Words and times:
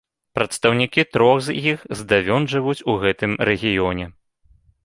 Прадстаўнікі 0.37 1.05
трох 1.17 1.43
з 1.47 1.55
іх 1.73 1.85
здавён 2.01 2.49
жывуць 2.57 2.77
у 2.95 2.99
гэтым 3.05 3.31
рэгіёне. 3.51 4.05